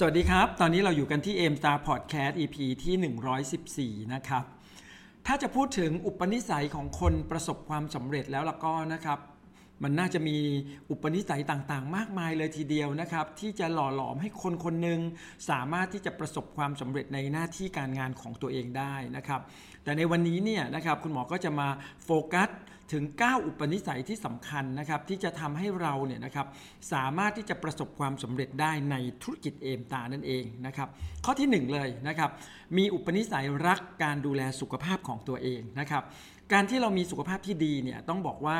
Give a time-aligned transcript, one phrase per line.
[0.00, 4.44] สวัสดีครับ ตอนนี้เราอยู่กันที่ M Star Podcast EP ที่ 114 นะครับ
[5.26, 9.18] ถ้าจะพูดถึงอุปนิสัยของคนประสบความสำเร็จแล้วล่ะก็นะครับ
[9.82, 10.36] มันน่าจะมี
[10.90, 15.00] อุปนิสัยต่างๆ มากมายเลยทีเดียวนะครับ ที่จะหล่อหลอมให้คนคนหนึ่ง
[15.50, 19.40] สามารถที่จะประสบความสำเร็จในหน้าที่การงานของตัวเองได้นะครับ
[19.84, 21.68] แต่ในวันนี้เนี่ยนะครับคุณหมอก็จะมา
[22.04, 22.48] โฟกัส
[22.92, 26.46] ถึง 9 อุปนิสัยที่สำคัญนะครับที่จะทำให้เราเนี่ยนะครับ
[26.92, 30.88] สามารถที่จะประสบความสำเร็จได้ในธุรกิจเอมตานั่นเองนะครับ
[31.24, 32.30] ข้อที่ 1 เลยนะครับ
[32.76, 36.02] มีอุปนิสัยรักการดูแลสุขภาพของตัวเองนะครับ
[36.52, 38.58] การที่เรามีสุขภาพที่ดีเนี่ยต้องบอกว่า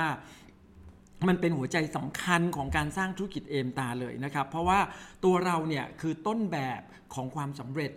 [1.29, 4.81] มันเป็นหัวใจสำคัญของการสร้างธุรกิจเอมตาเลยนะครับ เพราะว่า
[5.25, 6.81] ตัวเราเนี่ยคือต้นแบบ
[7.15, 7.93] ของความสำเร็จ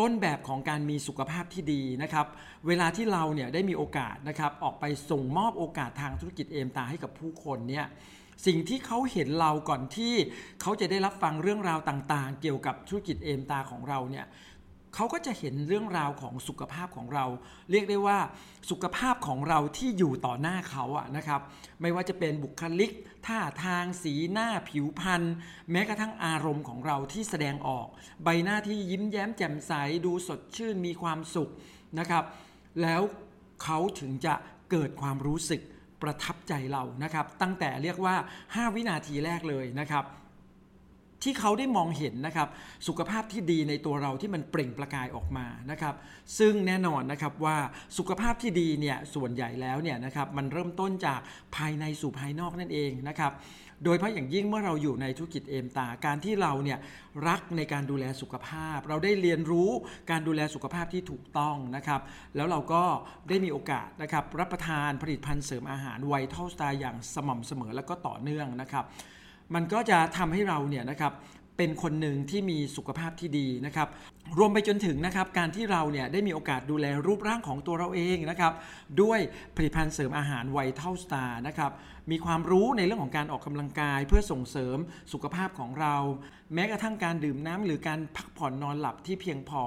[0.00, 2.26] ต้นแบบของการมีสุขภาพที่ดีนะครับ
[2.66, 7.86] เวลาที่เราเนี่ยได้มีโอกาสนะครับออกไปส่งมอบโอกาสทางธุรกิจเอมตาให้กับผู้คนเนี่ย
[8.46, 10.12] สิ่งที่เขาเห็นเราก่อนที่
[10.60, 14.26] เขาจะได้รับฟังเรื่องราวต่างๆ เกี่ยวกับธุรกิจเอมตาของเราเนี่ย
[14.94, 17.26] เขาก็จะเห็นเรื่องราวของสุขภาพของเรา
[17.70, 18.18] เรียกได้ว่า
[18.70, 21.40] สุขภาพของเราที่อยู่ต่อหน้าเขาอะนะครับ
[21.80, 22.90] ไม่ว่าจะเป็นบุคลิก
[23.26, 25.22] ท่าทางสีหน้าผิวพรรณ
[25.70, 27.86] แม้กระทั่งอารมณ์ของเราที่แสดงออก
[28.24, 29.72] ใบหน้าที่ยิ้มแย้มแจ่มใส
[30.06, 31.50] ดูสดชื่นมีความสุข
[31.98, 32.24] นะครับ
[32.82, 33.02] แล้ว
[33.62, 34.34] เขาถึงจะ
[34.70, 35.62] เกิดความรู้สึก
[36.02, 40.04] ประทับใจเรานะครับ ตั้งแต่เรียกว่า 5 วินาทีแรกเลยนะครับ
[41.22, 42.48] ที่เขาได้มองเห็นนะครับ
[42.88, 45.94] สุขภาพที่ดีในตัวเราที่มันเปล่งประกายออกมานะครับ
[46.38, 47.56] ซึ่งแน่นอนนะครับว่า
[47.98, 51.20] สุขภาพที่ดีเนี่ยส่วนใหญ่แล้วเนี่ยนะครับมันเริ่มต้นจาก
[51.56, 53.32] ภายในสู่ภายนอกนั่นเองนะครับ
[53.84, 56.78] โดยเฉพาะอย่างยิ่งเมื่อเราอยู่ในธุรกิจเอมตาการที่เราเนี่ย
[57.28, 59.70] รักในการดูแลสุขภาพ เราได้เรียนรู้
[60.10, 62.00] การดูแลสุขภาพที่ถูกต้องนะครับ
[62.36, 62.82] แล้วเราก็
[63.28, 68.84] ได้มีโอกาสนะครับรับประทานผลิตภัณฑ์เสริมอาหาร Vital Star อย่างสม่ำเสมอและก็ต่อเนื่องนะครับ
[69.54, 71.12] มันก็จะทำให้เราเนี่ยนะครับ
[71.56, 73.88] เป็นคนหนึ่งที่มีสุขภาพที่ดีนะครับ
[74.38, 78.52] รวมไปจนถึงนะครับการที่เราเนี่ยได้มีโอกาสดูแลรูปร่างของตัวเราเองนะครับ
[79.02, 79.18] ด้วย
[79.56, 81.72] ผลิตภัณฑ์เสริมอาหาร Vital Star นะครับ
[82.10, 84.76] มีความรู้ในเรื่องของการออกกำลังกาย เพื่อส่งเสริม
[85.12, 85.96] สุขภาพของเรา
[86.54, 89.62] แม้กระทั่งการดื่มน้ำหรือการพักผ่อนนอนหลับที่เพียงพอ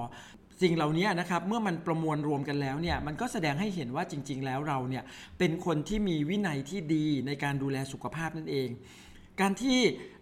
[0.62, 5.04] สิ่งเหล่านี้นะครับเมื่อมันประมวลรวมกันแล้วเนี่ยมันก็แสดงให้เห็นว่าจริง ๆ แล้วเราเนี่ย
[5.40, 8.70] เป็นคนที่มีวินัยที่ดีในการดูแลสุขภาพนั่นเอง
[9.40, 9.80] การที่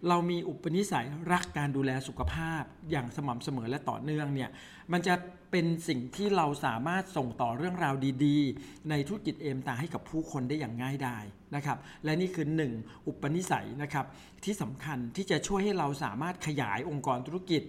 [0.08, 4.50] เรามีอุปนิสัยรักการดูแลสุขภาพอย่างสม่ำเสมอและต่อเนื่องเนี่ย
[4.92, 5.14] มันจะ
[5.50, 7.94] เป็นสิ่งที่เราสามารถส่งต่อเรื่องราว
[8.24, 14.06] ดีๆ ในธุรกิจเอมตาให้กับผู้คนได้อย่างง่ายดายนะครับและนี่คือ 1 อุปนิสัยนะครับ
[14.44, 17.62] ที่สำคัญที่จะช่วยให้เราสามารถขยายองค์กรธุรกิจ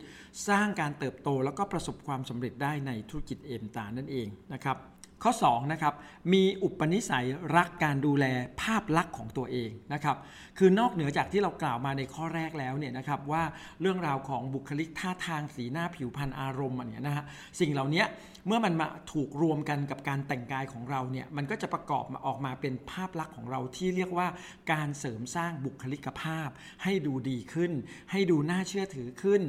[0.47, 4.77] สร้างการเติบโตแล้วก็ประสบความสำเร็จได้ในธุรกิจเอมตานั่นเองนะครับ
[5.23, 5.93] ข้อ2นะครับ
[6.33, 8.25] มีอุปนิสัยรักการดูแล
[8.61, 10.17] ภาพลักษณ์ของตัวเองนะครับ
[10.57, 13.43] คือนอกเหนือจากที่เรากล่าวมาในข้อแรกแล้วเนี่ยนะครับว่า
[13.81, 17.25] เรื่องราวของบุคลิกท่าทางสีหน้าผิวพรรณอารมณ์อันเนี้ยนะฮะ
[17.59, 18.03] สิ่งเหล่านี้
[18.47, 24.27] เมื่อมันมาถูกรวมกันกับการแต่งกายของเราเนี่ยมันก็จะประกอบมาออกมาเป็นภาพลักษณ์ของเราที่เรียกว่า
[24.71, 26.49] การเสริมสร้างบุคลิกภาพ
[26.83, 27.71] ให้ดูดีขึ้น
[28.11, 29.41] ให้ดูน่าเชื่อถือขึ้น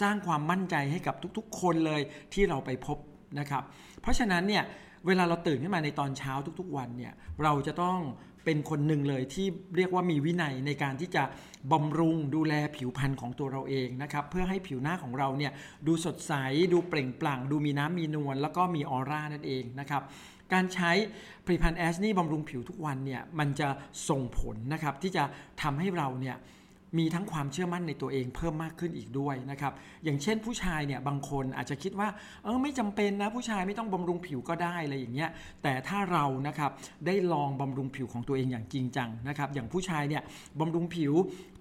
[0.00, 2.00] สร้างความมั่นใจให้กับทุกๆ คนเลย
[2.34, 2.98] ที่เราไปพบ
[3.38, 3.62] นะครับ
[4.02, 4.64] เพราะฉะนั้นเนี่ย
[5.06, 7.98] เวลาเราตื่นขึ้นมาในตอนเช้าทุกๆวันเนี่ยเราจะต้อง
[8.44, 11.24] เป็นคนหนึ่งเลยที่เรียกว่ามีวินัยในการที่จะ
[11.72, 15.52] บำรุงดูแลผิวพรรณของตัวเราเองนะครับเพื่อให้ผิวหน้าของเราเนี่ย
[15.86, 16.32] ดูสดใส
[16.72, 20.02] ดูเปล่งปลั่ง ดูมีน้ำมีนวลแล้วก็มีออร่านั่นเองนะครับ
[20.52, 20.90] การใช้
[21.44, 23.68] ผลิตภัณฑ์แอสนี่บำรุงผิวทุกวันเนี่ยมันจะ
[24.08, 25.24] ส่งผลนะครับที่จะ
[25.62, 26.36] ทำให้เราเนี่ย
[26.98, 29.72] มีทั้งความเชื่อมั่นในตัวเองเพิ่มมากขึ้นอีกด้วยนะครับ
[30.04, 32.08] อย่างเช่นผู้ชายเนี่ยบางคนอาจจะคิดว่า
[32.44, 35.30] เออไม่จำเป็นนะผู้ชายไม่ต้องบำรุงผิวก็ได้อะไรอย่างเงี้ย
[35.62, 36.70] แต่ถ้าเรานะครับ
[37.06, 40.22] ได้ลองบำรุงผิวของตัวเองอย่างจริงจังนะครับ อย่างผู้ชายเนี่ย
[40.60, 41.12] บำรุงผิว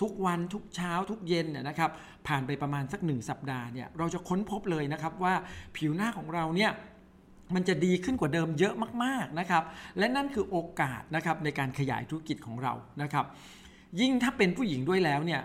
[0.02, 1.90] ทุกวันทุกเช้าทุกเย็นเนี่ยนะครับ
[2.28, 5.34] ผ่านไปประมาณสักหนึ่งสัปดาห์เนี่ยเราจะค้นพบเลยนะครับว่า
[5.78, 6.72] ผิวหน้าของเราเนี่ย
[7.56, 9.64] มันจะดีขึ้นกว่าเดิมเยอะมากๆนะครับ
[9.98, 13.26] และนั่นคือโอกาสนะครับในการขยายธุรกิจของเรานะครับ
[14.00, 15.42] ยิ่งถ้าเป็นผู้หญิงด้วยแล้วเนี่ย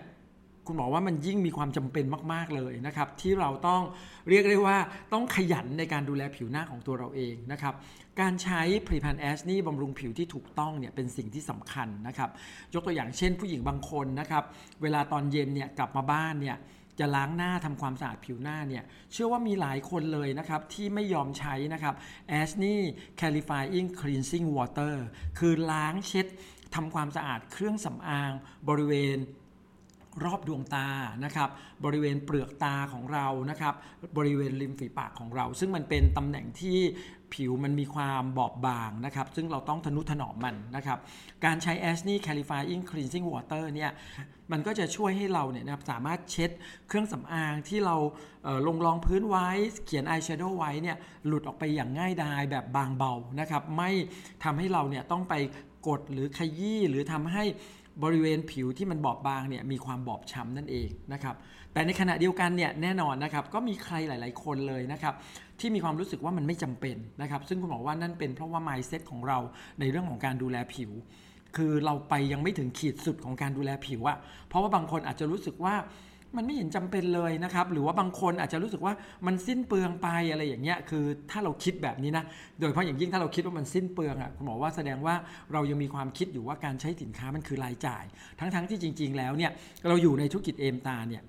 [0.67, 3.83] คุณหมอว่ามันยิ่งมีความจำเป็นมาก ๆ เลยนะครับ ที่เราต้อง
[4.29, 4.79] เรียกได้ว่า
[5.13, 7.75] ต้องขยันในการดูแลผิวหน้าของตัวเราเองนะครับ
[8.21, 12.31] การใช้ผลิตภัณฑ์แอสนี่บำรุงผิวที่ถูกต้องเนี่ยเป็นสิ่งที่สำคัญนะครับ
[12.75, 14.45] ยกตัวอย่างเช่นผู้หญิงบางคนนะครับ
[14.83, 16.57] เวลาตอนเย็นเนี่ยกลับมาบ้านเนี่ย
[17.01, 21.95] จะล้างหน้าทำความสะอาดผิวหน้าเนี่ยเชื่อว่ามีหลายคนเลยนะครับ ที่ไม่ยอมใช้นะครับ
[22.41, 22.75] a s n e
[23.19, 24.95] Clarifying Cleansing Water
[25.39, 26.27] คือล้างเช็ด
[26.75, 28.33] ทำความสะอาดเครื่องสำอาง
[28.69, 29.19] บริเวณ
[30.25, 30.89] รอบดวงตา
[31.25, 31.49] นะครับ
[31.85, 33.75] บริเวณเปลือกตาของเรานะครับ
[34.17, 36.79] บริเวณริมฝีปากของเรา ซึ่งมันเป็นตำแหน่งที่
[37.35, 40.99] ผิวมันมีความบอบบางนะครับ ซึ่งเราต้องทนุถนอมมันนะครับ
[41.45, 43.91] การใช้ a s n e Clarifying Cleansing Water เนี่ย
[44.53, 46.51] มันก็จะช่วยให้เราเนี่ยนะครับสามารถเช็ด
[46.89, 47.97] เครื่องสำอางที่เรา
[48.43, 49.49] เลงรองพื้นไว้
[49.85, 50.97] เขียนอายแชโดว์ไว้เนี่ย
[51.27, 53.91] หลุดออกไปอย่างง่ายดายแบบบางเบานะครับ ไม่
[54.45, 55.35] ทำให้เราเนี่ยต้องไป
[55.89, 57.45] กดหรือขยี้หรือทำให้
[58.03, 61.37] บริเวณผิวที่มันบอบบางเนี่ยมีความบอบช้ำนั่นเองนะครับ
[61.73, 65.15] แต่ในขณะเดียวกันเนี่ยแน่นอนนะครับก็มีใครหลาย ๆ คนเลยนะครับ
[65.61, 69.39] ที่มีความรู้สึกว่ามันไม่จำเป็นนะครับซึ่งคุณบอกว่านั่นเป็นเพราะว่า mindset ของเรา
[69.81, 70.91] ในเรื่องของการดูแลผิว
[71.57, 74.19] คือเราไปยังไม่ถึงขีดสุดของการดูแลผิวอะ
[74.49, 75.75] เพราะว่าบางคนอาจจะรู้สึกว่า
[76.37, 78.95] มันไม่เห็นจำเป็นเลยนะครับ หรือว่าบางคนอาจจะรู้สึกว่า
[79.27, 82.25] มันสิ้นเปลืองไปอะไรอย่างเงี้ยคือถ้าเราคิดแบบนี้นะ
[82.59, 85.15] โดยเฉพาะอย่างยิ่งถ้าเราคิดว่ามันสิ้นเปลืองอะ่ะคุณหมอว่าแสดงว่า
[85.53, 88.05] เรายังมีความคิดอยู่ว่าการใช้สินค้ามันคือรายจ่าย
[88.39, 89.51] ทั้งๆทที่จริง ๆ แล้วเนี่ย
[89.89, 91.23] เราอยู่ในธุรกิจเอมตาเนี่ย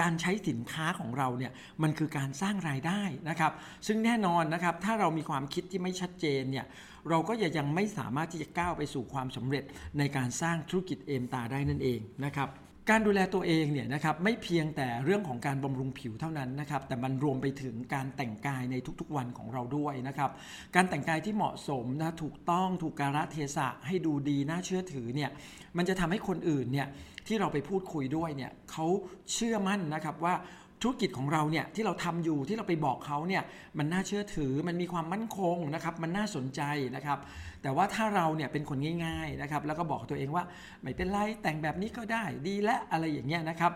[0.00, 1.52] การใช้สินค้าของเราเนี่ย
[1.82, 3.52] มันคือการสร้างรายได้นะครับ
[3.86, 6.66] ซึ่งแน่นอนนะครับถ้าเรามีความคิดที่ไม่ชัดเจนเนี่ย
[7.10, 9.64] เราก็ยังไม่สามารถที่จะก้าวไปสู่ความสำเร็จ
[9.98, 12.48] ในการสร้างธุรกิจเอมตาได้นั่นเองนะครับ
[12.90, 20.30] การดูแลตัวเองเนี่ยนะครับไม่เพียงแต่เรื่องของการบำรุงผิวเท่านั้นนะครับแต่มันรวมไปถึงการแต่งกายในทุกๆวันของเราด้วยนะครับ
[20.74, 25.30] การแต่งกายที่เหมาะสมนะถูกต้องถูกกาลเทศะให้ดูดีน่าเชื่อถือเนี่ย
[25.76, 26.88] มันจะทำให้คนอื่นเนี่ย
[27.26, 28.86] ที่เราไปพูดคุยด้วยเนี่ยเขา
[29.32, 30.34] เชื่อมั่นนะครับว่า
[30.82, 33.42] ธุรกิจของเราเนี่ยที่เราทำอยู่ที่เราไปบอกเขาเนี่ย
[33.78, 36.62] มันน่าเชื่อถือมันมีความมั่นคงนะครับมันน่าสนใจ
[36.96, 37.18] นะครับ
[37.62, 40.44] แต่ว่าถ้าเราเนี่ยเป็นคนง่ายๆนะครับแล้วก็บอกตัวเองว่า
[40.82, 43.72] ไม่เป็นไรแต่งแบบนี้ก็ได้ดีและอะไรอย่างเงี้ยนะครับ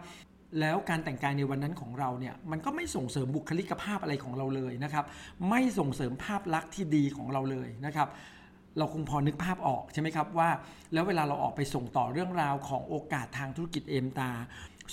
[0.60, 5.04] แล้วการแต่งกายในวันนั้นของเราเนี่ยมันก็ไม่ส่งเสริมบุคลิกภาพอะไรของเราเลยนะครับ
[5.50, 8.08] ไม่ส่งเสริมภาพลักษณ์ที่ดีของเราเลยนะครับ
[8.78, 10.50] เราคงพอนึกภาพออกใช่ไหมครับว่า
[10.92, 14.30] แล้วเวลาเราออกไปส่งต่อเรื่องราวของโอกาสทางธุรกิจเอมตา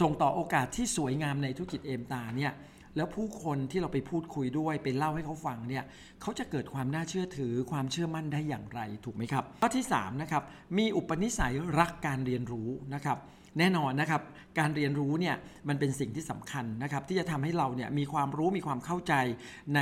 [0.02, 2.54] ส่งต่อโอกาสที่สวยงามในธุรกิจเอมตาเนี่ย
[2.96, 5.84] แล้วผู้คนที่เราไปพูดคุยด้วยไปเล่าให้เขาฟังเนี่ย
[6.22, 10.44] เขาจะเกิดความน่าเชื่อถือความเชื่อมั่นได้อย่างไรถูกไหมครับข้อที่3นะครับ
[10.78, 13.18] มีอุปนิสัยรักการเรียนรู้นะครับ
[13.60, 14.22] แน่นอนนะครับ
[14.60, 15.36] การเรียนรู้เนี่ย
[15.68, 19.14] มันเป็นสิ่งที่สำคัญนะครับที่จะทำให้เราเนี่ยมีความรู้มีความเข้าใจ
[19.76, 19.80] ใน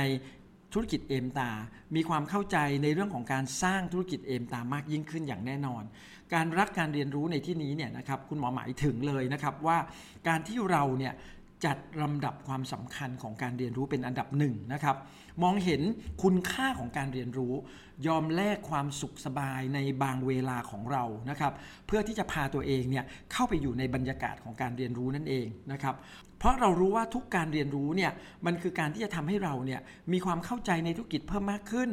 [0.72, 1.50] ธุรกิจเอมตา
[1.94, 5.82] มีความเข้าใจในเรื่องของการสร้างธุรกิจเอมตามากยิ่งขึ้นอย่างแน่นอน
[6.34, 9.78] การรักการเรียนรู้ในที่นี้เนี่ยนะครับคุณหมอหมายถึงเลยนะครับว่า
[10.28, 11.12] การที่เราเนี่ย
[11.64, 14.96] จัดลำดับความสำคัญของการเรียนรู้เป็นอันดับหนึ่งนะครับ
[15.42, 15.82] มองเห็น
[16.22, 17.54] คุณค่าของการเรียนรู้
[18.06, 21.52] ยอมแลกความสุขสบายในบางเวลาของเรานะครับ
[21.86, 25.94] เพื่อที่จะพาตัวเองเนี่ยเข้าไปอยู่ในบรรยากาศของการเรียนรู้นั่นเองนะครับ
[26.38, 28.12] เพราะเรารู้ว่าทุกการเรียนรู้เนี่ย
[28.46, 29.80] มันคือการที่จะทำให้เราเนี่ย
[30.12, 31.90] มีความเข้าใจในธุรกิจเพิ่มมากขึ้น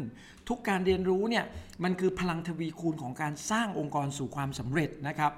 [0.49, 1.45] ทุกการเรียนรู้เนี่ย
[1.83, 5.33] มันคือพลังทวีคูณของการสร้างองค์กรสู่ความสำเร็จนะครับ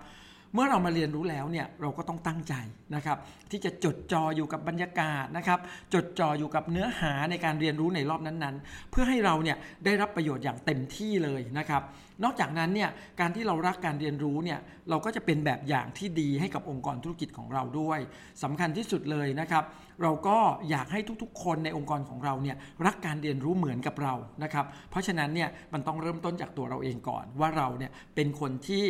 [0.54, 2.54] เมื่อเรามาเรียนรู้แล้วเนี่ยเราก็ต้องตั้งใจ
[2.96, 3.18] นะครับ
[3.52, 5.60] ที่จะจดจ่ออยู่กับบรรยากาศนะครับ
[5.94, 11.82] จดจ่ออยู่กับเนื้อหาในการเรียนรู้ในรอบนั้นๆ เพื่อให้เราเนี่ยได้รับประโยชน์อย่างเต็มที่เลยนะครับ
[12.24, 12.90] นอกจากนั้นเนี่ย
[13.20, 14.60] การที่เรารักการเรียนรู้เนี่ย
[14.90, 18.00] เราก็จะเป็นแบบอย่างที่ดีให้กับองค์กรธุรกิจของเราด้วย
[18.44, 19.64] สำคัญที่สุดเลยนะครับ
[20.02, 20.38] เราก็
[20.70, 24.14] อยากให้ทุกๆ คนในองค์กรของเราเนี่ยรักการเรียนรู้เหมือนกับเรา
[24.44, 28.84] นะครับ เพราะฉะนั้นเนี่ยมันต้องเริ่มต้นจากตัวเราเองก่อนว่าเราเนี่ยเป็นคนที่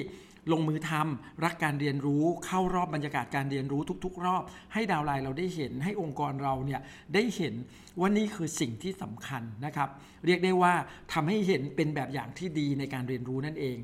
[0.51, 4.43] ลงมือทำรักการเรียนรู้เข้ารอบบรรยากาศการเรียนรู้ทุก ๆ รอบ
[4.73, 6.81] ให้ดาวไลน์เราได้เห็นให้องค์กรเราเนี่ย
[7.13, 7.53] ได้เห็น
[7.99, 9.89] ว่านี่คือสิ่งที่สำคัญนะครับ
[10.25, 10.73] เรียกได้ว่า
[11.13, 13.77] ทำให้เห็นเป็นแบบอย่างที่ดีในการเรียนรู้นั่นเอง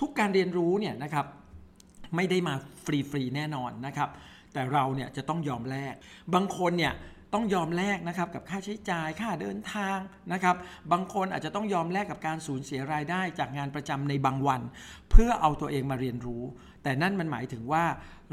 [0.00, 1.26] ทุกการเรียนรู้เนี่ยนะครับ
[2.16, 4.10] ไม่ได้มาฟรีๆแน่นอนนะครับ
[4.52, 5.94] แต่เราเนี่ยจะต้องยอมแลก
[6.34, 6.94] บางคนเนี่ย
[7.34, 9.98] ต้องยอมแลกนะครับกับค่าใช้จ่ายค่าเดินทาง
[10.32, 10.56] นะครับ
[10.92, 14.62] บางคนอาจจะต้องยอมแลกกับการสูญเสียรายได้จากงานประจำในบางวัน
[15.10, 16.42] เพื่อเอาตัวเองมาเรียนรู้
[16.82, 17.84] แต่นั่นมันหมายถึงว่า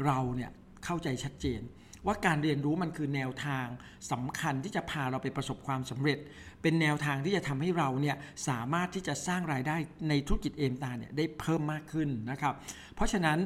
[0.06, 0.50] เราเนี่ย
[0.84, 1.60] เข้าใจชัดเจน
[2.06, 3.66] ว่าการเรียนรู้มันคือแนวทาง
[4.12, 6.18] สำคัญที่จะพาเราไปประสบความสำเร็จ
[6.62, 8.16] เป็นแนวทางที่จะทำให้เราเนี่ย
[8.48, 9.76] สามารถที่จะสร้างรายได้
[10.08, 12.54] ในธุรกิจเอมตาเนี่ยได้เพิ่มมากขึ้นนะครับ
[12.94, 13.38] เพราะฉะนั้น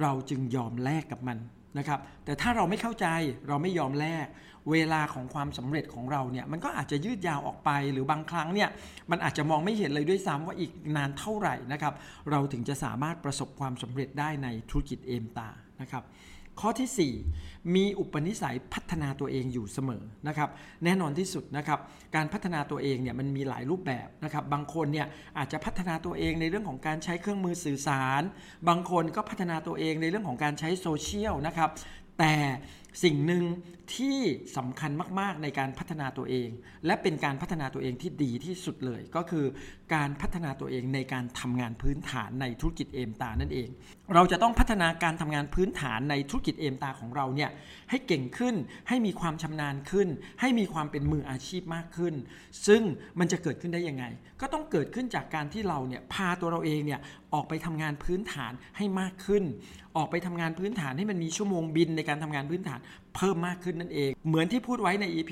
[0.00, 1.38] เราจึงยอมแลกกับมัน
[1.78, 3.06] นะครับแต่ถ้าเราไม่เข้าใจ
[3.48, 4.26] เราไม่ยอมแลก
[4.70, 8.68] เวลาของความสำเร็จของเราเนี่ยมันก็อาจจะยืดยาวออกไปหรือบางครั้งเนี่ย
[9.10, 11.94] มันอาจจะมองไม่เห็นเลยด้วยซ้ำว่าอีกนานเท่าไหร่นะครับ
[12.30, 15.48] เราถึงจะสามารถประสบความสำเร็จได้ในธุรกิจเอมตา
[15.80, 16.04] นะครับ
[16.60, 17.12] ข้อที่
[17.42, 20.48] 4 มีอุปนิสัยพัฒนาตัวเองอยู่เสมอนะครับ
[20.84, 21.78] แน่นอนที่สุดนะครับ
[22.16, 25.06] การพัฒนาตัวเองเนี่ยมันมีหลายรูปแบบนะครับบางคนเนี่ย
[25.38, 28.22] อาจจะพัฒนาตัวเองในเรื่องของการใช้เครื่องมือสื่อสาร
[28.68, 31.70] บางคนก็พัฒนาตัวเองในเรื่องของการใช้โซเชียลนะครับ
[32.18, 32.34] แต่
[33.02, 33.44] สิ่งหนึ่ง
[33.94, 34.18] ที่
[34.56, 36.48] สำคัญมาก ๆ ในการพัฒนาตัวเอง
[36.86, 39.44] และเป็นการพัฒนาตัวเองที่ดีที่สุดเลย ก็คือ
[39.94, 43.68] การพัฒนาตัวเองในการทำงานพื้นฐานในธุรกิจเอมตานั่นเอง
[44.14, 47.50] เราจะต้องพัฒนาการทำงานพื้นฐานในธุรกิจเอมตาของเราเนี่ย
[47.90, 48.54] ให้เก่งขึ้น
[48.88, 50.08] ให้มีความชำนาญขึ้น
[50.40, 52.14] ให้มีความเป็นมืออาชีพมากขึ้น
[52.66, 52.82] ซึ่ง
[53.18, 54.04] มันจะเกิดขึ้นได้ยังไง
[54.40, 57.00] ก็ต้องเกิดขึ้นจากการที่เราเนี่ยพาตัวเราเองเนี่ย
[57.34, 59.44] ออกไปทำงานพื้นฐานให้มากขึ้น
[59.96, 62.79] ออกไปทำงานพื้นฐานให้มันมีชั่วโมงบินในการทำงานพื้นฐาน
[63.16, 65.30] เพิ่มมากขึ้นนั่นเอง เหมือนที่พูดไว้ใน EP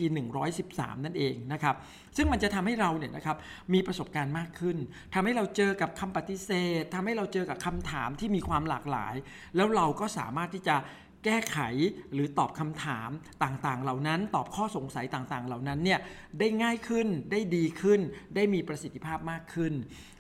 [0.53, 1.75] 113 นั่นเองนะครับ
[2.17, 3.37] ซึ่งมันจะทำให้เราเนี่ยนะครับ
[3.75, 4.77] มีประสบการณ์มากขึ้น
[5.15, 6.51] ทำให้เราเจอกับคำปฏิเส
[6.81, 9.15] ธทำให้เราเจอกับคำถามที่มีความหลากหลาย
[9.57, 10.77] แล้วเราก็สามารถที่จะ
[11.27, 11.59] แก้ไข
[12.13, 13.11] หรือตอบคำถาม
[13.45, 16.01] ต่างๆ เหล่านั้นตอบข้อสงสัยต่างๆ เหล่านั้นเนี่ย
[16.39, 18.01] ได้ง่ายขึ้นได้ดีขึ้น
[18.35, 19.73] ได้มีประสิทธิภาพมากขึ้น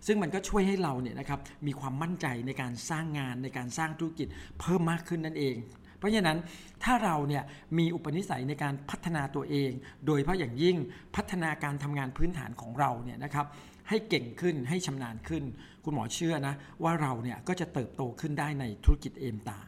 [0.06, 4.28] ซึ่งมันก็ช่วยให้เราเนี่ยนะครับมีความมั่นใจในการสร้างงานในการสร้างธุรกิจ
[4.60, 5.56] เพิ่มมากขึ้นนั่นเอง
[5.98, 6.38] เพราะฉะนั้น
[6.84, 7.42] ถ้าเราเนี่ย
[7.78, 9.70] มีอุปนิสัยในการพัฒนาตัวเอง
[10.06, 10.76] โดยเฉพาะอย่างยิ่ง
[11.16, 13.46] พัฒนาการทำงานพื้นฐานของเราเนี่ยนะครับ
[13.88, 15.42] ให้เก่งขึ้นให้ชำนาญขึ้น
[15.84, 19.58] คุณหมอเชื่อนะว่าเราเนี่ยก็จะเติบโตขึ้นได้ในธุรกิจเอมตา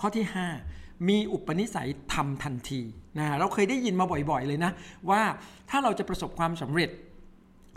[0.00, 0.24] ข้อที่
[0.66, 2.80] 5 มีอุปนิสัยทำทันที
[3.18, 4.72] นะเราเคยได้ยินมาบ่อยๆเลยนะ
[5.10, 5.22] ว่า
[5.70, 6.90] ถ้าเราจะประสบความสำเร็จ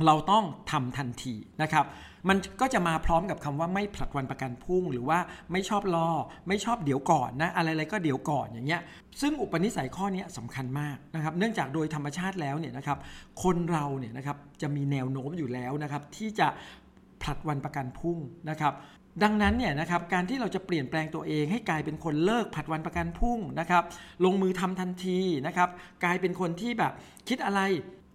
[0.06, 1.86] เราต้องทำทันทีนะครับ
[2.30, 5.20] มันก็จะมาพร้อมกับคำว่าไม่ผลัดวันประกันพุ่ง หรือว่า
[5.52, 6.10] ไม่ชอบรอ
[6.48, 8.82] ไม่ชอบเดี๋ยวก่อนนะ อะไรๆก็เดี๋ยวก่อนอย่างเงี้ย
[9.22, 12.98] ซึ่งอุปนิสัยข้อนี้สำคัญมากนะครับ เนื่องจากโดยธรรมชาติแล้วเนี่ยนะครับ
[13.44, 16.48] คนเราเนี่ยนะครับจะมีแนวโน้มอยู่แล้วนะครับที่จะ
[17.22, 18.18] ผลัดวันประกันพุ่ง
[18.50, 18.74] นะครับ
[19.24, 23.84] ดังนั้นเนี่ยนะครับการที่เราจะเปลี่ยนแปลงตัวเองให้กลายเป็นคนเลิกผัดวันประกันพุ่งนะครับ
[24.26, 25.70] ลงมือทำทันทีนะครับ
[26.04, 26.94] กลายเป็นคนที่แบบ
[27.30, 27.62] คิดอะไร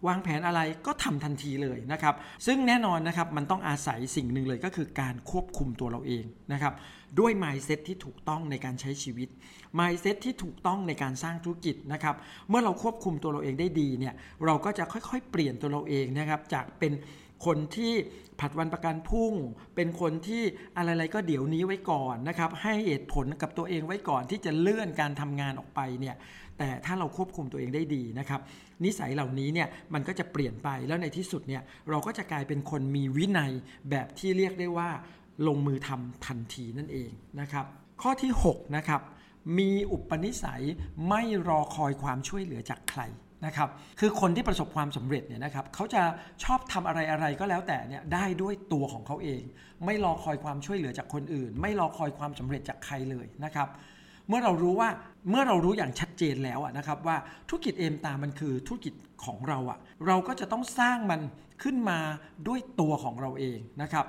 [0.06, 2.14] วางแผนอะไรก็ทำทันทีเลยนะครับ
[2.47, 6.75] ซึ่งแน่นอนนะครับมันต้องอาศัยสิ่งหนึ่งเลยก็คือการควบคุมตัวเราเองนะครับ
[7.18, 9.28] ด้วย mindset ที่ถูกต้องในการใช้ชีวิต
[9.78, 12.16] mindset ที่ถูกต้องในการสร้างธุรกิจนะครับ
[12.49, 14.14] เมื่อเราควบคุมตัวเราเองได้ดีเนี่ย
[14.47, 16.92] เราก็จะค่อยๆ เปลี่ยนตัวเราเองนะครับจากเป็น
[17.47, 17.92] คนที่
[18.40, 19.35] ผัดวันประกันพุ่ง
[19.75, 20.42] เป็นคนที่
[20.76, 26.16] อะไรๆก็เดี๋ยวนี้ไว้ก่อนนะครับ ให้เหตุผลกับตัวเองไว้ก่อนที่จะเลื่อนการทำงานออกไปเนี่ย
[26.59, 28.40] แต่ถ้าเราควบคุมตัวเองได้ดีนะครับ
[28.86, 33.52] นิสัยเหล่านี้เนี่ยมันก็จะเปลี่ยนไปแล้วในที่สุดเนี่ยเราก็จะกลายเป็นคนมีวินัย
[33.90, 34.90] แบบที่เรียกได้ว่า
[35.46, 37.10] ลงมือทำทันทีนั่นเอง
[37.40, 37.66] นะครับ
[38.02, 39.00] ข้อที่6นะครับ
[39.58, 40.64] มีอุปนิสัย
[41.08, 43.02] ไม่รอคอยความช่วยเหลือจากใคร
[43.46, 43.68] นะครับ
[44.00, 46.02] คือคนที่ประสบความสำเร็จเนี่ยนะครับเขาจะ
[46.44, 49.42] ชอบทำอะไรอะไรก็แล้วแต่เนี่ยได้ด้วยตัวของเขาเอง
[49.84, 53.68] ไม่รอคอยความช่วยเหลือจากคนอื่น ไม่รอคอยความสำเร็จจากใครเลยนะครับ
[54.28, 54.88] เมื่อเรารู้ว่า
[55.30, 57.16] เมื่อเรารู้อย่างชัดเจนแล้วนะครับว่า
[57.48, 61.20] ธุรกิจเอมตามันคือธุรกิจของเราอะเราก็จะต้องสร้างมัน
[61.62, 61.98] ขึ้นมา
[62.48, 64.06] ด้วยตัวของเราเองนะครับ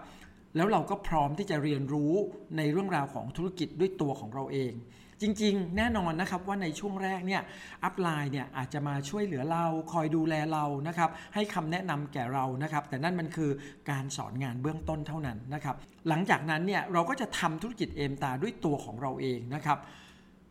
[0.55, 2.13] แล้วเราก็พร้อมที่จะเรียนรู้
[2.57, 4.73] ในเรื่องราวของธุรกิจด้วยตัวของเราเอง
[5.21, 7.41] จริงๆ แน่นอนนะครับว่าในช่วงแรกเนี่ย
[7.83, 13.51] อัพไลน์เนี่ยอาจจะมาช่วยเหลือเราคอยดูแลเรานะครับ ให้คำแนะนำแก่เรานะครับ แต่นั่นมันคือ
[13.91, 15.75] การสอนงานเบื้องต้นเท่านั้นนะครับ
[16.09, 19.77] หลังจากนั้นเนี่ยเราก็จะทำธุรกิจเอมตาด้วยตัวของเราเองนะครับ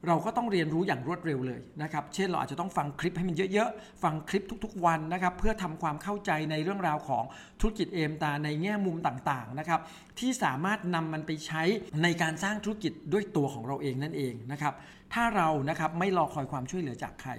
[0.06, 7.24] เราก็ต้องเรียนรู้อย่างรวดเร็วเลยนะครับ เช่นเราอาจจะต้องฟังคลิปให้มันเยอะๆ ฟังคลิปทุกๆ วันนะครับ เพื่อทำความเข้าใจในเรื่องราวของ
[7.60, 9.80] ธุรกิจเอมตาในแง่มุมต่างๆนะครับ
[10.18, 11.62] ที่สามารถนำมันไปใช้
[12.02, 14.74] ในการสร้างธุรกิจด้วยตัวของเราเองนั่นเองนะครับ
[15.14, 17.30] ถ้าเรานะครับไม่รอคอยความช่วยเหลือจากใคร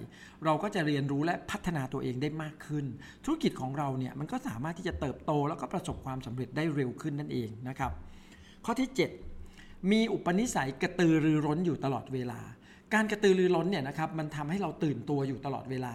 [0.45, 2.85] เราก็จะเรียนรู้และพัฒนาตัวเองได้มากขึ้น
[3.25, 7.91] ธุรกิจของเราเนี่ยมันก็สามารถที่จะเติบโตแล้วก็ประสบความสำเร็จได้เร็วขึ้นนั่นเองนะครับ
[8.65, 9.32] ข้อที่ 7
[9.91, 12.39] มีอุปนิสัยกระตือรือร้นอยู่ตลอดเวลา
[12.93, 15.93] การกระตือรือร้นเนี่ยนะครับมันทำให้เราตื่นตัวอยู่ตลอดเวลา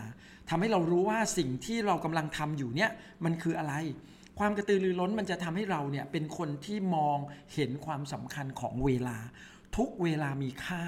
[0.51, 2.91] ทำให้เรารู้ว่าสิ่งที่เรากำลังทำอยู่เนี่ย
[3.25, 3.75] มันคืออะไร
[4.39, 7.19] ความกระตือรือร้นมันจะทำให้เราเนี่ยเป็นคนที่มอง
[7.55, 9.17] เห็นความสำคัญของเวลา
[9.77, 10.85] ทุกเวลามีค่า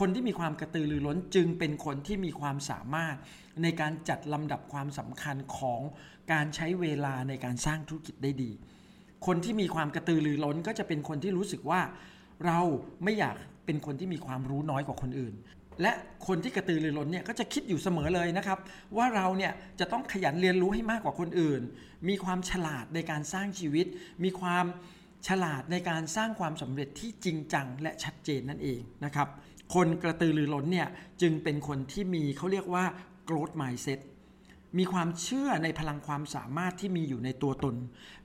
[0.00, 3.16] คนที่มีความกระตือรือร้นจึงเป็นคนที่มีความสามารถ
[3.62, 5.80] ในการจัดลำดับความสำคัญของ
[6.32, 8.50] การใช้เวลาในการสร้างธุรกิจได้ดี
[9.26, 11.80] คนที่มีความกระตือรือร้นก็จะเป็นคนที่รู้สึกว่า
[12.46, 12.60] เรา
[13.04, 15.34] ไม่อยากเป็นคนที่มีความรู้น้อยกว่าคนอื่น
[15.82, 15.92] และ
[16.26, 18.58] คนที่กระตือรือร้นเนี่ยก็จะคิดอยู่เสมอเลยนะครับ
[18.96, 21.62] ว่าเราเนี่ยจะต้องขยันเรียนรู้ให้มากกว่าคนอื่น
[22.08, 23.86] มีความฉลาดในการสร้างชีวิต
[24.24, 24.66] มีความ
[25.28, 29.28] ฉลาดในการสร้างความสำเร็จที่จริงจังและชัดเจนนั่นเองนะครับ
[29.74, 30.88] คนกระตือรือร้นเนี่ย
[31.22, 32.84] จึงเป็นคนที่มีเขาเรียกว่า
[33.28, 34.00] growth mindset
[34.78, 37.76] มีความเชื่อในพลังความสามารถที่มีอยู่ในตัวตน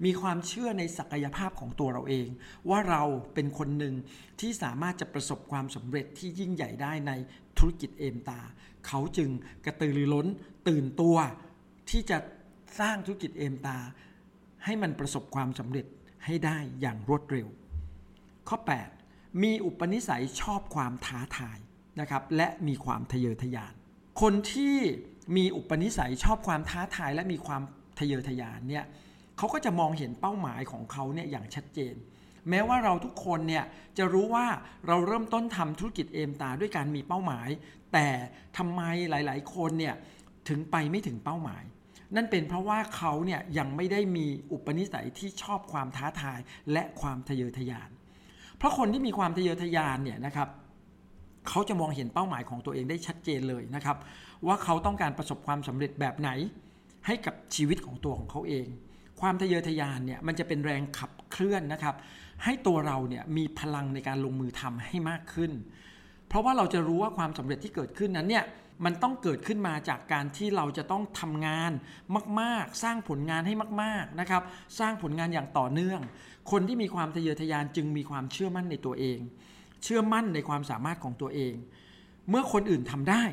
[0.05, 2.27] มีความเชื่อในศักยภาพของตัวเราเอง
[2.69, 3.03] ว่าเรา
[3.33, 3.93] เป็นคนหนึ่ง
[4.39, 7.11] ที่สามารถจะประสบความสำเร็จที่ยิ่งใหญ่ได้ใน
[7.57, 8.39] ธุรกิจเอมตา
[8.87, 9.29] เขาจึง
[9.65, 10.27] กระตือรือร้น
[10.67, 11.17] ตื่นตัว
[11.89, 12.17] ที่จะ
[12.79, 13.77] สร้างธุรกิจเอมตา
[14.65, 15.85] ให้มันประสบความสำเร็จ
[16.25, 17.47] ให้ได้อย่างรวดเร็ว
[18.49, 18.57] ข้อ
[18.99, 21.57] 8 มีอุปนิสัยชอบความท้าทาย
[21.99, 23.73] นะครับและมีความทะเยอทะยาน
[24.21, 24.77] คนที่
[25.35, 27.61] มีอุปนิสัยชอบความท้าทายและมีความ
[27.99, 28.85] ทะเยอทะยานเนี่ย
[29.37, 31.95] เขาก็จะมองเห็นเป้าหมายของเขาเนี่ยอย่างชัดเจน
[32.49, 33.65] แม้ว่าเราทุกคนเนี่ย
[33.97, 34.45] จะรู้ว่า
[34.87, 37.49] เราเริ่มต้นทำธุรกิจเอมตาด้วยการมีเป้าหมาย
[37.93, 38.07] แต่
[38.57, 39.95] ทำไมหลาย ๆ คนเนี่ย
[40.49, 41.63] ถึงไปไม่ถึงเป้าหมาย
[42.15, 46.39] นั่นเป็นเพราะว่าเขาเนี่ยยังไม่ได้มีอุปนิสัยที่ชอบความท้าทาย
[46.71, 47.89] และความทะเยอทะยาน
[48.57, 50.49] เพราะคนที่มีความทะเยอทะยานเนี่ยนะครับ
[51.47, 53.97] เขาจะมองเห็นเป้าหมายของตัวเองได้ชัดเจนเลยนะครับ
[54.47, 56.29] ว่าเขาต้องการประสบความสำเร็จแบบไหน
[57.07, 58.67] ให้กับชีวิตของตัวของเขาเอง
[59.21, 61.95] ความทะเยอทะยานเนี่ยมันจะเป็นแรงขับเคลื่อนนะครับ
[62.43, 65.51] ให้ตัวเราเนี่ยมีพลังในการลงมือทำให้มากขึ้น
[66.27, 68.45] เพราะว่าเราจะรู้ว่าความสำเร็จที่เกิดขึ้นนั้นเนี่ย
[68.85, 71.71] มันต้องเกิดขึ้นมาจากการที่เราจะต้องทำงาน
[72.39, 74.43] มาก ๆ สร้างผลงานให้มาก ๆ นะครับ
[74.79, 76.01] สร้างผลงานอย่างต่อเนื่อง
[76.51, 79.19] คนที่มีความทะเยอทะยานจึงมีความเชื่อมั่นในตัวเอง
[79.83, 81.53] เชื่อมั่นในความสามารถของตัวเอง
[82.29, 83.23] เมื่อคนอื่นทำได้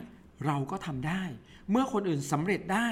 [0.47, 1.23] เราก็ทำได้
[1.71, 2.89] เมื่อคนอื่นสำเร็จได้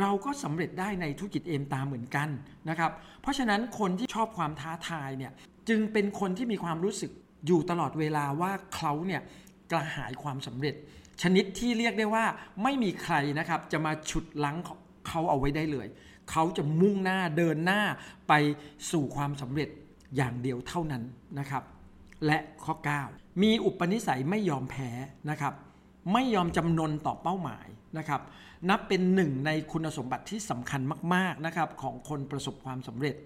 [0.00, 2.28] เราก็สำเร็จได้ในธุรกิจเอมตาเหมือนกัน
[2.68, 5.32] นะครับ เพราะฉะนั้นคนที่ชอบความท้าทายเนี่ย
[5.68, 7.10] จึงเป็นคนที่มีความรู้สึก
[7.46, 9.22] อยู่ตลอดเวลาว่าเขาเนี่ย
[9.70, 10.74] กระหายความสำเร็จ
[11.22, 12.24] ชนิดที่เรียกได้ว่า
[12.62, 14.56] ไม่มีใครนะครับจะมาฉุดลัง
[15.08, 15.86] เขาเอาไว้ได้เลย
[16.30, 17.82] เขาจะมุ่งหน้าเดินหน้า
[18.28, 18.32] ไป
[18.90, 19.68] สู่ความสำเร็จ
[20.16, 21.02] อย่างเดียวเท่านั้น
[21.38, 21.62] นะครับ
[22.26, 22.74] และข้อ
[23.08, 24.90] 9 มีอุปนิสัยไม่ยอมแพ้
[25.30, 25.54] นะครับ
[26.12, 27.66] ไม่ยอมจำนนต่อเป้าหมาย
[27.98, 28.20] นะครับ
[28.68, 30.80] นับเป็นหนึ่งในคุณสมบัติที่สำคัญ
[31.14, 33.16] มากๆนะครับของคนประสบความสำเร็จ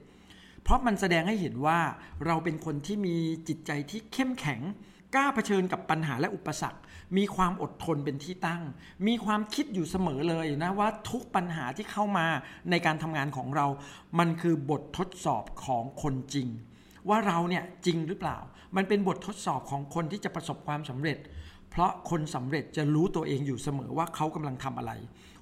[0.63, 1.81] เพราะมันแสดงให้เห็นว่า
[2.27, 3.17] เราเป็นคนที่มี
[3.49, 4.61] จิตใจที่เข้มแข็ง
[5.15, 6.81] กล้าเผชิญกับปัญหาและอุปสรรค
[7.17, 8.63] มีความอดทนเป็นที่ตั้ง
[9.07, 12.27] มีความคิดอยู่เสมอเลยนะว่าทุกปัญหาที่เข้ามา
[12.71, 13.67] ในการทำงานของเรา
[14.19, 16.49] มันคือบททดสอบของคนจริง
[17.09, 18.39] ว่าเราเนี่ยจริงหรือเปล่า
[18.77, 21.19] มันเป็นบททดสอบของคนที่จะประสบความสำเร็จ
[21.71, 24.93] เพราะคนสำเร็จจะรู้ตัวเองอยู่เสมอว่าเขากำลังทำอะไร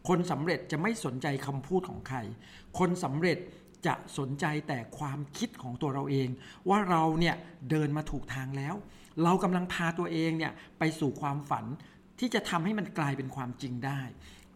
[0.09, 2.19] คนสำเร็จจะไม่สนใจคำพูดของใคร
[2.79, 3.39] คนสำเร็จ
[3.87, 6.29] จะสนใจแต่ความคิดของตัวเราเอง
[6.69, 7.35] ว่าเราเนี่ย
[7.71, 8.75] เดินมาถูกทางแล้ว
[9.25, 11.65] เรากำลังพาตัวเองเนี่ยไปสู่ความฝัน
[12.19, 14.01] ที่จะทำให้มันกลายเป็นความจริงได้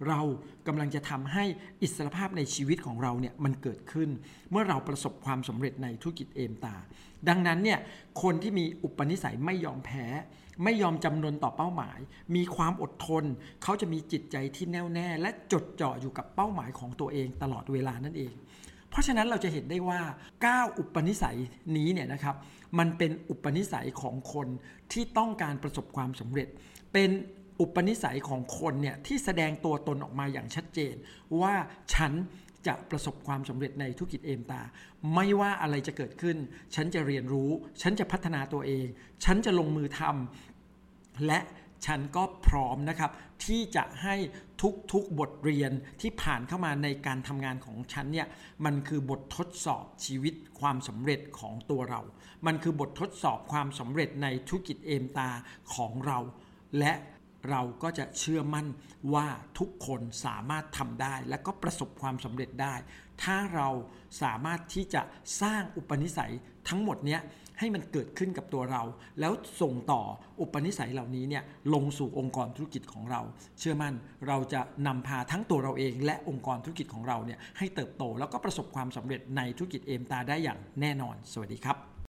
[0.08, 0.20] เรา
[0.66, 1.44] กำลังจะทำให้
[1.82, 4.08] อิสรภาพในชีวิตของเราเนี่ยมันเกิดขึ้น
[4.50, 6.76] เมื่อเราประสบความสำเร็จในธุรกิจเอมตา
[7.28, 7.78] ดังนั้นเนี่ย
[8.22, 10.06] คนที่มีอุปนิสัยไม่ยอมแพ้
[10.64, 11.98] ไม่ยอมจำนนต่อเป้าหมาย
[12.34, 13.24] มีความอดทน
[13.62, 18.32] เขาจะมีจิตใจที่แน่วแน่ และจดจ่ออยู่กับเป้าหมายของตัวเองตลอดเวลานั่นเอง
[18.90, 20.00] เพราะฉะนั้นเราจะเห็นได้ว่า
[20.44, 21.38] 9 อุปนิสัย
[21.76, 22.36] นี้เนี่ยนะครับ
[22.78, 24.48] มันเป็นอุปนิสัยของคน
[24.92, 26.48] ที่ต้องการประสบความสำเร็จ
[26.92, 27.10] เป็น
[27.60, 30.94] อุปนิสัยของคนเนี่ยที่แสดงตัวตนออกมาอย่างชัดเจน
[31.40, 31.54] ว่า
[31.94, 32.12] ฉัน
[32.66, 34.60] จะประสบความสำเร็จในธุรกิจเอมตา
[35.14, 36.36] ไม่ว่าอะไรจะเกิดขึ้น
[36.74, 37.50] ฉันจะเรียนรู้
[37.82, 38.86] ฉันจะพัฒนาตัวเอง
[39.24, 41.40] ฉันจะลงมือทำและ
[41.86, 43.10] ฉันก็พร้อมนะครับ
[43.44, 44.16] ที่จะให้
[44.92, 48.28] ทุกๆบทเรียนที่ผ่านเข้ามาในการทำงานของฉันเนี่ย
[48.64, 52.00] มันคือบททดสอบชีวิตความสำเร็จของตัวเรา
[52.46, 55.30] มันคือบททดสอบความสำเร็จในธุรกิจเอมตา
[55.74, 56.18] ของเรา
[56.78, 56.92] และ
[57.50, 58.66] เราก็จะเชื่อมั่น
[59.14, 59.28] ว่า
[59.58, 62.74] ทุกคนสามารถทำได้ และก็ประสบความสำเร็จได้
[63.22, 63.68] ถ้าเรา
[64.22, 65.02] สามารถที่จะ
[65.42, 66.32] สร้างอุปนิสัย
[66.68, 67.22] ทั้งหมดเนี้ย
[67.58, 68.82] ให้มันเกิดขึ้นกับตัวเรา
[69.20, 70.02] แล้วส่งต่อ
[70.40, 73.20] อุปนิสัยเหล่านี้เนี่ยลงสู่องค์กรธุรกิจของเรา
[73.58, 73.94] เชื่อมั่น
[74.28, 81.93] เราจะนำพาทั้งตัวเราเอง และองค์กรธุรกิจของเราเนี่ยให้เติบโต แล้วก็ประสบความสำเร็จในธุรกิจเอมตาได้อย่างแน่นอน สวัสดีครับ